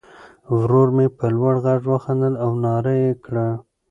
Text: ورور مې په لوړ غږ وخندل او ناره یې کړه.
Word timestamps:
ورور 0.57 0.87
مې 0.95 1.07
په 1.17 1.25
لوړ 1.35 1.55
غږ 1.65 1.81
وخندل 1.91 2.33
او 2.43 2.51
ناره 2.63 2.93
یې 3.03 3.11
کړه. 3.25 3.47